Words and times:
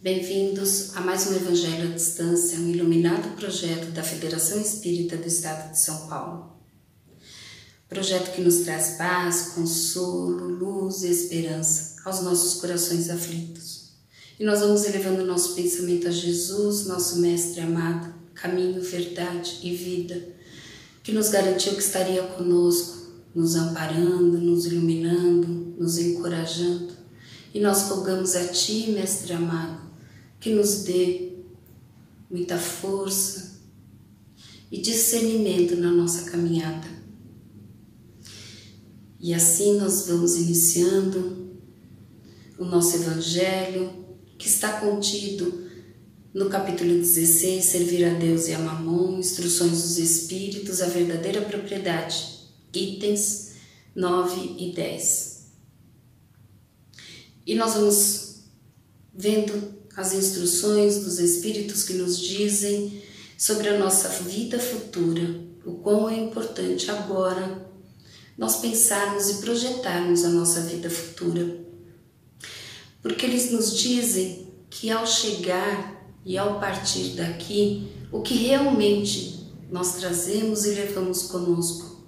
Bem-vindos 0.00 0.96
a 0.96 1.00
mais 1.00 1.26
um 1.26 1.34
Evangelho 1.34 1.90
à 1.90 1.92
Distância, 1.92 2.56
um 2.56 2.68
iluminado 2.68 3.34
projeto 3.34 3.90
da 3.90 4.00
Federação 4.00 4.60
Espírita 4.60 5.16
do 5.16 5.26
Estado 5.26 5.72
de 5.72 5.80
São 5.80 6.06
Paulo. 6.06 6.52
Projeto 7.88 8.32
que 8.32 8.40
nos 8.40 8.58
traz 8.58 8.90
paz, 8.90 9.54
consolo, 9.56 10.46
luz 10.50 11.02
e 11.02 11.10
esperança 11.10 11.96
aos 12.04 12.22
nossos 12.22 12.60
corações 12.60 13.10
aflitos. 13.10 13.94
E 14.38 14.44
nós 14.44 14.60
vamos 14.60 14.84
elevando 14.84 15.26
nosso 15.26 15.56
pensamento 15.56 16.06
a 16.06 16.12
Jesus, 16.12 16.86
nosso 16.86 17.18
Mestre 17.18 17.62
amado, 17.62 18.14
caminho, 18.34 18.80
verdade 18.80 19.58
e 19.64 19.74
vida, 19.74 20.28
que 21.02 21.10
nos 21.10 21.28
garantiu 21.28 21.72
que 21.72 21.82
estaria 21.82 22.22
conosco, 22.22 22.98
nos 23.34 23.56
amparando, 23.56 24.38
nos 24.38 24.64
iluminando, 24.64 25.74
nos 25.76 25.98
encorajando. 25.98 26.96
E 27.52 27.58
nós 27.58 27.88
rogamos 27.88 28.36
a 28.36 28.46
Ti, 28.46 28.92
Mestre 28.92 29.32
amado, 29.32 29.87
que 30.40 30.50
nos 30.50 30.82
dê 30.82 31.32
muita 32.30 32.58
força 32.58 33.60
e 34.70 34.80
discernimento 34.80 35.76
na 35.76 35.90
nossa 35.90 36.30
caminhada. 36.30 36.86
E 39.20 39.34
assim 39.34 39.78
nós 39.78 40.06
vamos 40.06 40.36
iniciando 40.36 41.48
o 42.58 42.64
nosso 42.64 42.96
Evangelho, 42.96 44.06
que 44.36 44.46
está 44.46 44.80
contido 44.80 45.66
no 46.32 46.48
capítulo 46.48 46.90
16, 46.90 47.64
Servir 47.64 48.04
a 48.04 48.14
Deus 48.14 48.46
e 48.46 48.52
a 48.52 48.58
Mamon, 48.58 49.18
Instruções 49.18 49.82
dos 49.82 49.98
Espíritos, 49.98 50.80
a 50.80 50.86
verdadeira 50.86 51.42
propriedade, 51.42 52.46
itens 52.72 53.54
9 53.94 54.56
e 54.58 54.72
10. 54.72 55.48
E 57.46 57.54
nós 57.54 57.74
vamos 57.74 58.42
vendo 59.12 59.77
as 59.98 60.12
instruções 60.12 61.00
dos 61.02 61.18
Espíritos 61.18 61.82
que 61.82 61.94
nos 61.94 62.20
dizem 62.20 63.02
sobre 63.36 63.68
a 63.68 63.76
nossa 63.76 64.08
vida 64.08 64.56
futura, 64.56 65.40
o 65.66 65.72
quão 65.72 66.08
é 66.08 66.16
importante 66.16 66.88
agora 66.88 67.68
nós 68.38 68.58
pensarmos 68.58 69.28
e 69.28 69.34
projetarmos 69.38 70.24
a 70.24 70.28
nossa 70.28 70.60
vida 70.60 70.88
futura. 70.88 71.64
Porque 73.02 73.26
eles 73.26 73.50
nos 73.50 73.76
dizem 73.76 74.52
que 74.70 74.88
ao 74.88 75.04
chegar 75.04 76.00
e 76.24 76.38
ao 76.38 76.60
partir 76.60 77.16
daqui, 77.16 77.90
o 78.12 78.22
que 78.22 78.34
realmente 78.34 79.52
nós 79.68 79.96
trazemos 79.96 80.64
e 80.64 80.74
levamos 80.74 81.24
conosco. 81.24 82.06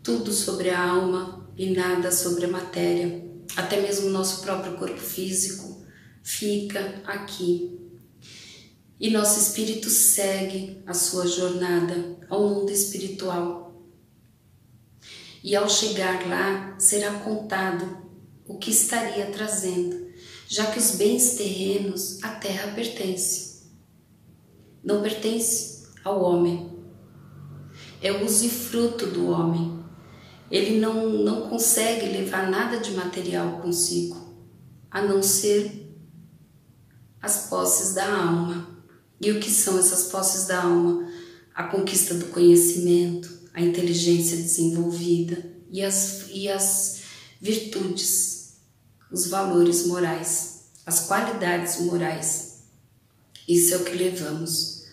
Tudo 0.00 0.32
sobre 0.32 0.70
a 0.70 0.80
alma 0.80 1.50
e 1.56 1.70
nada 1.70 2.12
sobre 2.12 2.44
a 2.44 2.48
matéria, 2.48 3.20
até 3.56 3.80
mesmo 3.80 4.06
o 4.06 4.12
nosso 4.12 4.42
próprio 4.42 4.76
corpo 4.76 5.00
físico 5.00 5.69
fica 6.22 7.02
aqui. 7.04 7.78
E 8.98 9.10
nosso 9.10 9.40
espírito 9.40 9.88
segue 9.88 10.82
a 10.86 10.92
sua 10.92 11.26
jornada 11.26 12.18
ao 12.28 12.48
mundo 12.48 12.70
espiritual. 12.70 13.72
E 15.42 15.56
ao 15.56 15.68
chegar 15.68 16.28
lá, 16.28 16.76
será 16.78 17.12
contado 17.20 17.98
o 18.46 18.58
que 18.58 18.70
estaria 18.70 19.26
trazendo, 19.30 20.10
já 20.46 20.70
que 20.70 20.78
os 20.78 20.96
bens 20.96 21.36
terrenos 21.36 22.22
à 22.22 22.28
terra 22.30 22.72
pertencem. 22.74 23.62
Não 24.84 25.00
pertence 25.00 25.88
ao 26.04 26.22
homem. 26.22 26.70
É 28.02 28.12
o 28.12 28.24
usufruto 28.24 29.06
do 29.06 29.30
homem. 29.30 29.78
Ele 30.50 30.78
não, 30.78 31.08
não 31.08 31.48
consegue 31.48 32.06
levar 32.06 32.50
nada 32.50 32.78
de 32.78 32.90
material 32.90 33.60
consigo, 33.60 34.16
a 34.90 35.00
não 35.00 35.22
ser 35.22 35.79
as 37.20 37.48
posses 37.48 37.94
da 37.94 38.06
alma. 38.06 38.68
E 39.20 39.30
o 39.30 39.40
que 39.40 39.50
são 39.50 39.78
essas 39.78 40.04
posses 40.10 40.46
da 40.46 40.62
alma? 40.62 41.06
A 41.54 41.64
conquista 41.64 42.14
do 42.14 42.26
conhecimento, 42.26 43.30
a 43.52 43.60
inteligência 43.60 44.36
desenvolvida 44.36 45.44
e 45.70 45.82
as, 45.82 46.26
e 46.30 46.48
as 46.48 47.00
virtudes, 47.40 48.54
os 49.10 49.26
valores 49.26 49.86
morais, 49.86 50.64
as 50.86 51.00
qualidades 51.06 51.80
morais. 51.80 52.60
Isso 53.46 53.74
é 53.74 53.76
o 53.76 53.84
que 53.84 53.96
levamos. 53.96 54.84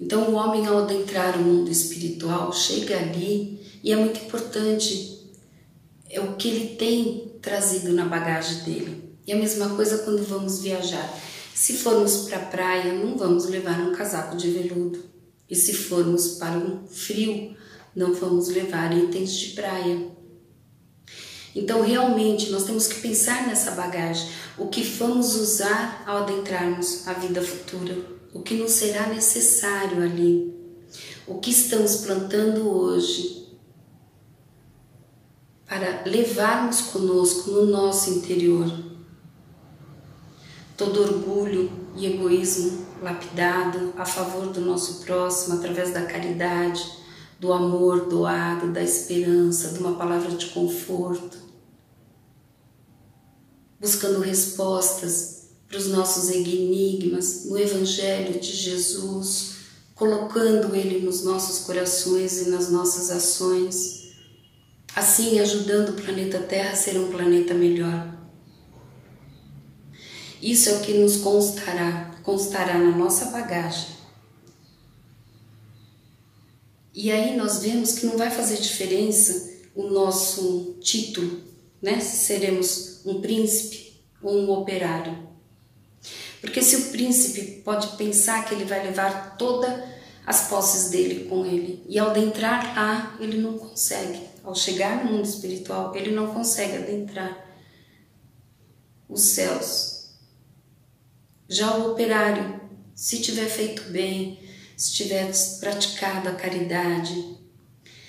Então, 0.00 0.30
o 0.30 0.34
homem, 0.34 0.66
ao 0.66 0.84
adentrar 0.84 1.36
o 1.36 1.42
mundo 1.42 1.70
espiritual, 1.70 2.52
chega 2.52 2.96
ali 2.96 3.58
e 3.82 3.92
é 3.92 3.96
muito 3.96 4.24
importante 4.24 5.18
é 6.10 6.20
o 6.20 6.36
que 6.36 6.48
ele 6.48 6.76
tem 6.76 7.32
trazido 7.42 7.92
na 7.92 8.04
bagagem 8.04 8.64
dele. 8.64 9.14
E 9.26 9.32
a 9.32 9.36
mesma 9.36 9.68
coisa 9.70 9.98
quando 9.98 10.24
vamos 10.24 10.60
viajar. 10.60 11.12
Se 11.58 11.72
formos 11.72 12.28
para 12.28 12.36
a 12.36 12.46
praia, 12.46 12.92
não 12.92 13.18
vamos 13.18 13.46
levar 13.46 13.80
um 13.80 13.92
casaco 13.92 14.36
de 14.36 14.48
veludo. 14.48 15.02
E 15.50 15.56
se 15.56 15.74
formos 15.74 16.36
para 16.36 16.56
um 16.56 16.86
frio, 16.86 17.56
não 17.96 18.14
vamos 18.14 18.46
levar 18.46 18.96
itens 18.96 19.32
de 19.32 19.48
praia. 19.54 20.08
Então, 21.56 21.82
realmente, 21.82 22.50
nós 22.50 22.62
temos 22.62 22.86
que 22.86 23.00
pensar 23.00 23.48
nessa 23.48 23.72
bagagem, 23.72 24.30
o 24.56 24.68
que 24.68 24.84
vamos 24.84 25.34
usar 25.34 26.04
ao 26.06 26.18
adentrarmos 26.18 27.08
a 27.08 27.14
vida 27.14 27.42
futura, 27.42 27.98
o 28.32 28.40
que 28.40 28.54
nos 28.54 28.70
será 28.70 29.08
necessário 29.08 30.00
ali, 30.00 30.54
o 31.26 31.40
que 31.40 31.50
estamos 31.50 31.96
plantando 31.96 32.70
hoje 32.70 33.48
para 35.66 36.04
levarmos 36.06 36.82
conosco 36.82 37.50
no 37.50 37.66
nosso 37.66 38.10
interior 38.10 38.97
todo 40.78 41.02
orgulho 41.02 41.70
e 41.96 42.06
egoísmo 42.06 42.86
lapidado 43.02 43.92
a 43.96 44.06
favor 44.06 44.46
do 44.46 44.60
nosso 44.60 45.04
próximo 45.04 45.56
através 45.56 45.92
da 45.92 46.06
caridade, 46.06 46.80
do 47.40 47.52
amor 47.52 48.06
doado, 48.06 48.72
da 48.72 48.82
esperança, 48.82 49.70
de 49.70 49.80
uma 49.80 49.96
palavra 49.96 50.30
de 50.30 50.46
conforto, 50.46 51.36
buscando 53.80 54.20
respostas 54.20 55.48
para 55.68 55.78
os 55.78 55.88
nossos 55.88 56.30
enigmas 56.30 57.44
no 57.46 57.58
Evangelho 57.58 58.40
de 58.40 58.52
Jesus, 58.52 59.56
colocando 59.96 60.74
Ele 60.74 61.04
nos 61.04 61.24
nossos 61.24 61.66
corações 61.66 62.46
e 62.46 62.50
nas 62.50 62.70
nossas 62.70 63.10
ações, 63.10 64.12
assim 64.94 65.40
ajudando 65.40 65.90
o 65.90 66.02
planeta 66.02 66.38
Terra 66.38 66.70
a 66.70 66.76
ser 66.76 66.96
um 66.98 67.10
planeta 67.10 67.52
melhor. 67.52 68.17
Isso 70.40 70.68
é 70.68 70.72
o 70.74 70.80
que 70.80 70.94
nos 70.94 71.16
constará, 71.16 72.14
constará 72.22 72.78
na 72.78 72.96
nossa 72.96 73.26
bagagem. 73.26 73.98
E 76.94 77.10
aí 77.10 77.36
nós 77.36 77.58
vemos 77.58 77.92
que 77.92 78.06
não 78.06 78.16
vai 78.16 78.30
fazer 78.30 78.56
diferença 78.56 79.52
o 79.74 79.84
nosso 79.84 80.76
título, 80.80 81.40
né? 81.80 82.00
Se 82.00 82.26
seremos 82.26 83.02
um 83.06 83.20
príncipe 83.20 84.00
ou 84.20 84.36
um 84.36 84.50
operário. 84.50 85.28
Porque 86.40 86.62
se 86.62 86.76
o 86.76 86.90
príncipe 86.90 87.62
pode 87.62 87.96
pensar 87.96 88.44
que 88.44 88.54
ele 88.54 88.64
vai 88.64 88.84
levar 88.84 89.36
todas 89.36 89.72
as 90.26 90.48
posses 90.48 90.90
dele 90.90 91.26
com 91.26 91.46
ele, 91.46 91.82
e 91.88 91.98
ao 91.98 92.10
adentrar 92.10 92.74
lá, 92.76 93.16
ele 93.18 93.38
não 93.38 93.56
consegue. 93.56 94.20
Ao 94.44 94.54
chegar 94.54 95.04
no 95.04 95.12
mundo 95.12 95.24
espiritual, 95.24 95.94
ele 95.96 96.10
não 96.10 96.34
consegue 96.34 96.76
adentrar 96.76 97.46
os 99.08 99.22
céus, 99.22 99.97
já 101.48 101.76
o 101.76 101.92
operário, 101.92 102.60
se 102.94 103.20
tiver 103.20 103.48
feito 103.48 103.84
bem, 103.90 104.38
se 104.76 104.92
tiver 104.92 105.32
praticado 105.60 106.28
a 106.28 106.34
caridade, 106.34 107.38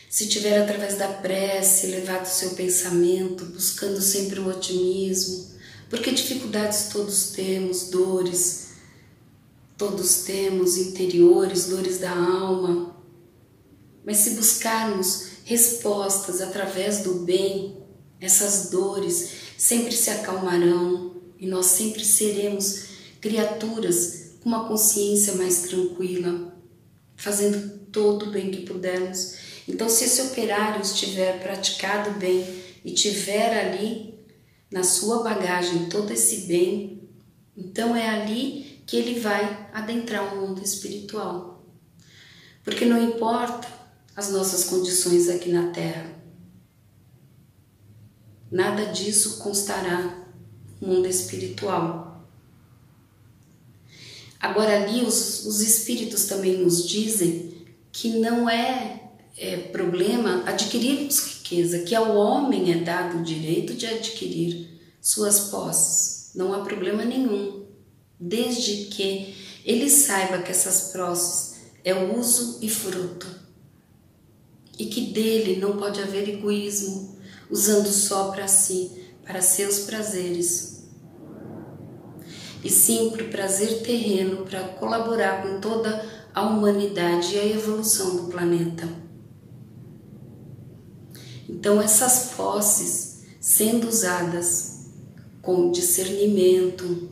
se 0.09 0.27
tiver 0.27 0.61
através 0.61 0.97
da 0.97 1.07
prece 1.07 1.88
levado 1.88 2.25
o 2.25 2.29
seu 2.29 2.49
pensamento, 2.51 3.45
buscando 3.45 4.01
sempre 4.01 4.39
o 4.39 4.49
otimismo, 4.49 5.47
porque 5.89 6.11
dificuldades 6.11 6.89
todos 6.91 7.29
temos, 7.29 7.89
dores, 7.89 8.69
todos 9.78 10.23
temos 10.23 10.78
interiores, 10.78 11.67
dores 11.67 11.99
da 11.99 12.11
alma. 12.11 12.96
Mas 14.05 14.17
se 14.17 14.31
buscarmos 14.31 15.28
respostas 15.46 16.41
através 16.41 17.03
do 17.03 17.16
bem, 17.22 17.78
essas 18.19 18.69
dores 18.69 19.29
sempre 19.58 19.96
se 19.96 20.09
acalmarão 20.09 21.16
e 21.40 21.47
nós 21.47 21.67
sempre 21.67 22.03
seremos 22.03 22.89
criaturas 23.19 24.35
com 24.39 24.49
uma 24.49 24.67
consciência 24.67 25.33
mais 25.33 25.63
tranquila, 25.63 26.53
fazendo 27.16 27.79
todo 27.91 28.27
o 28.27 28.31
bem 28.31 28.51
que 28.51 28.66
pudermos. 28.66 29.35
Então, 29.67 29.89
se 29.89 30.05
esse 30.05 30.21
operário 30.21 30.81
estiver 30.81 31.41
praticado 31.41 32.11
bem 32.19 32.45
e 32.83 32.91
tiver 32.91 33.66
ali 33.66 34.19
na 34.71 34.83
sua 34.83 35.23
bagagem 35.23 35.89
todo 35.89 36.11
esse 36.11 36.47
bem, 36.47 37.09
então 37.55 37.95
é 37.95 38.07
ali 38.07 38.81
que 38.87 38.95
ele 38.95 39.19
vai 39.19 39.69
adentrar 39.73 40.33
o 40.33 40.41
mundo 40.41 40.63
espiritual. 40.63 41.66
Porque 42.63 42.85
não 42.85 43.03
importa 43.03 43.67
as 44.16 44.31
nossas 44.31 44.66
condições 44.66 45.29
aqui 45.29 45.51
na 45.51 45.71
Terra, 45.71 46.09
nada 48.51 48.85
disso 48.85 49.37
constará 49.37 50.25
no 50.81 50.87
mundo 50.87 51.07
espiritual. 51.07 52.09
Agora, 54.40 54.84
ali, 54.84 55.02
os, 55.02 55.46
os 55.46 55.62
espíritos 55.62 56.26
também 56.26 56.58
nos 56.58 56.88
dizem 56.88 57.66
que 57.91 58.20
não 58.20 58.50
é, 58.50 59.12
é 59.38 59.58
problema 59.58 60.44
adquirirmos 60.46 61.20
riqueza, 61.20 61.80
que 61.80 61.94
ao 61.94 62.16
homem 62.16 62.72
é 62.72 62.78
dado 62.78 63.20
o 63.20 63.24
direito 63.24 63.74
de 63.74 63.86
adquirir 63.86 64.80
suas 65.02 65.50
posses. 65.50 66.32
Não 66.36 66.53
há 66.53 66.59
problema 66.62 67.03
nenhum, 67.03 67.66
desde 68.20 68.86
que 68.86 69.36
ele 69.66 69.90
saiba 69.90 70.41
que 70.41 70.52
essas 70.52 70.94
posses 70.94 71.56
é 71.84 71.94
uso 71.94 72.59
e 72.62 72.70
fruto. 72.70 73.28
E 74.78 74.86
que 74.86 75.02
dele 75.12 75.59
não 75.59 75.76
pode 75.76 76.02
haver 76.02 76.30
egoísmo, 76.30 77.18
usando 77.50 77.88
só 77.88 78.32
para 78.32 78.47
si, 78.47 78.91
para 79.26 79.41
seus 79.41 79.80
prazeres, 79.80 80.68
e 82.64 82.70
sim 82.70 83.09
para 83.11 83.23
o 83.23 83.29
prazer 83.29 83.82
terreno, 83.82 84.46
para 84.46 84.61
colaborar 84.61 85.41
com 85.41 85.59
toda 85.59 86.06
a 86.34 86.41
humanidade 86.41 87.35
e 87.35 87.40
a 87.40 87.46
evolução 87.46 88.16
do 88.16 88.32
planeta. 88.32 88.88
Então, 91.47 91.82
essas 91.82 92.34
posses 92.35 93.23
sendo 93.40 93.88
usadas 93.88 94.88
com 95.41 95.72
discernimento, 95.72 97.09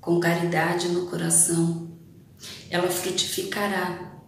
com 0.00 0.18
caridade 0.18 0.88
no 0.88 1.06
coração, 1.06 1.90
ela 2.70 2.88
frutificará 2.88 4.22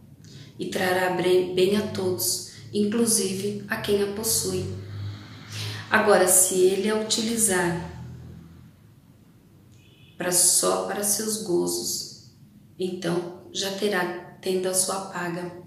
e 0.58 0.66
trará 0.66 1.10
bem 1.10 1.76
a 1.76 1.86
todos, 1.88 2.52
inclusive 2.72 3.64
a 3.68 3.76
quem 3.76 4.02
a 4.02 4.12
possui. 4.12 4.66
Agora, 5.90 6.28
se 6.28 6.54
ele 6.56 6.90
a 6.90 6.96
utilizar 6.96 8.01
para 10.16 10.32
só 10.32 10.86
para 10.86 11.02
seus 11.02 11.42
gozos, 11.42 12.32
então 12.78 13.42
já 13.52 13.70
terá 13.72 14.38
tendo 14.40 14.66
a 14.66 14.74
sua 14.74 15.06
paga. 15.06 15.62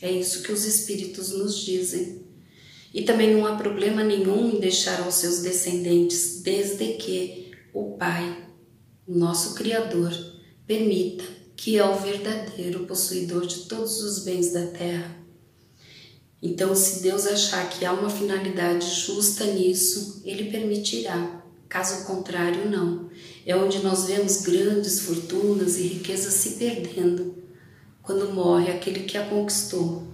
É 0.00 0.10
isso 0.10 0.42
que 0.42 0.52
os 0.52 0.64
espíritos 0.64 1.30
nos 1.30 1.58
dizem. 1.58 2.26
E 2.92 3.02
também 3.02 3.34
não 3.34 3.46
há 3.46 3.56
problema 3.56 4.02
nenhum 4.02 4.50
em 4.50 4.60
deixar 4.60 5.00
aos 5.02 5.14
seus 5.14 5.40
descendentes, 5.40 6.40
desde 6.42 6.94
que 6.94 7.52
o 7.72 7.96
Pai, 7.96 8.48
nosso 9.06 9.54
Criador, 9.54 10.12
permita 10.66 11.24
que 11.56 11.76
é 11.76 11.84
o 11.84 11.98
verdadeiro 11.98 12.86
possuidor 12.86 13.46
de 13.46 13.64
todos 13.64 14.00
os 14.02 14.20
bens 14.20 14.52
da 14.52 14.66
terra. 14.68 15.16
Então, 16.40 16.74
se 16.74 17.02
Deus 17.02 17.26
achar 17.26 17.68
que 17.68 17.84
há 17.84 17.92
uma 17.92 18.08
finalidade 18.08 18.88
justa 18.88 19.44
nisso, 19.44 20.22
Ele 20.24 20.50
permitirá. 20.50 21.44
Caso 21.68 22.06
contrário, 22.06 22.70
não. 22.70 23.10
É 23.48 23.56
onde 23.56 23.78
nós 23.78 24.04
vemos 24.04 24.42
grandes 24.42 25.00
fortunas 25.00 25.78
e 25.78 25.82
riquezas 25.84 26.34
se 26.34 26.56
perdendo 26.56 27.34
quando 28.02 28.30
morre 28.34 28.70
aquele 28.70 29.04
que 29.04 29.16
a 29.16 29.26
conquistou. 29.26 30.06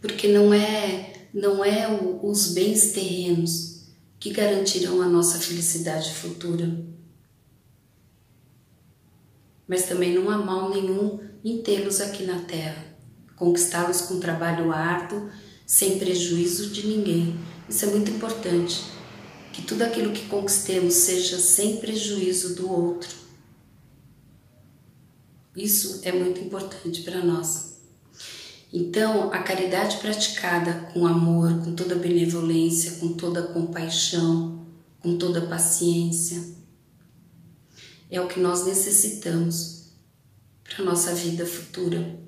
Porque 0.00 0.28
não 0.28 0.54
é 0.54 1.14
não 1.34 1.64
é 1.64 1.88
o, 1.88 2.24
os 2.24 2.52
bens 2.52 2.92
terrenos 2.92 3.86
que 4.20 4.30
garantirão 4.30 5.02
a 5.02 5.08
nossa 5.08 5.40
felicidade 5.40 6.14
futura. 6.14 6.80
Mas 9.66 9.86
também 9.86 10.14
não 10.14 10.30
há 10.30 10.38
mal 10.38 10.70
nenhum 10.70 11.18
em 11.44 11.60
tê-los 11.60 12.00
aqui 12.00 12.22
na 12.22 12.38
terra, 12.42 12.96
conquistá-los 13.34 14.02
com 14.02 14.20
trabalho 14.20 14.70
árduo, 14.70 15.28
sem 15.66 15.98
prejuízo 15.98 16.70
de 16.70 16.86
ninguém. 16.86 17.36
Isso 17.68 17.84
é 17.84 17.88
muito 17.88 18.12
importante, 18.12 18.95
que 19.56 19.62
tudo 19.62 19.82
aquilo 19.82 20.12
que 20.12 20.26
conquistemos 20.26 20.92
seja 20.92 21.38
sem 21.38 21.78
prejuízo 21.78 22.54
do 22.56 22.70
outro. 22.70 23.08
Isso 25.56 26.00
é 26.04 26.12
muito 26.12 26.38
importante 26.40 27.00
para 27.00 27.24
nós. 27.24 27.78
Então, 28.70 29.32
a 29.32 29.38
caridade 29.42 29.96
praticada 29.96 30.90
com 30.92 31.06
amor, 31.06 31.64
com 31.64 31.74
toda 31.74 31.94
benevolência, 31.94 32.98
com 33.00 33.14
toda 33.14 33.44
compaixão, 33.44 34.66
com 35.00 35.16
toda 35.16 35.46
paciência, 35.46 36.54
é 38.10 38.20
o 38.20 38.28
que 38.28 38.38
nós 38.38 38.66
necessitamos 38.66 39.86
para 40.62 40.82
a 40.82 40.84
nossa 40.84 41.14
vida 41.14 41.46
futura. 41.46 42.20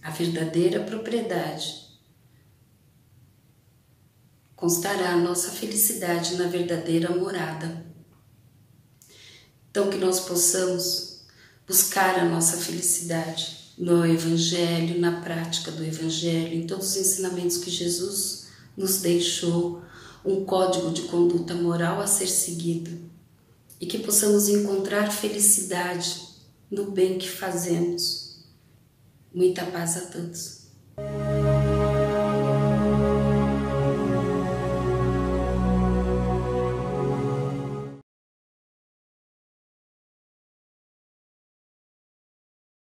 A 0.00 0.10
verdadeira 0.10 0.80
propriedade 0.80 1.81
constará 4.62 5.14
a 5.14 5.16
nossa 5.16 5.50
felicidade 5.50 6.36
na 6.36 6.46
verdadeira 6.46 7.10
morada. 7.10 7.84
Então, 9.68 9.90
que 9.90 9.96
nós 9.96 10.20
possamos 10.20 11.24
buscar 11.66 12.20
a 12.20 12.24
nossa 12.24 12.58
felicidade 12.58 13.74
no 13.76 14.06
Evangelho, 14.06 15.00
na 15.00 15.20
prática 15.20 15.72
do 15.72 15.84
Evangelho, 15.84 16.54
em 16.54 16.64
todos 16.64 16.90
os 16.90 16.96
ensinamentos 16.96 17.56
que 17.56 17.72
Jesus 17.72 18.46
nos 18.76 18.98
deixou, 18.98 19.82
um 20.24 20.44
código 20.44 20.92
de 20.92 21.02
conduta 21.02 21.54
moral 21.54 22.00
a 22.00 22.06
ser 22.06 22.28
seguido 22.28 23.10
e 23.80 23.86
que 23.86 23.98
possamos 23.98 24.48
encontrar 24.48 25.10
felicidade 25.10 26.22
no 26.70 26.92
bem 26.92 27.18
que 27.18 27.28
fazemos. 27.28 28.44
Muita 29.34 29.66
paz 29.66 29.96
a 29.96 30.02
todos. 30.02 30.62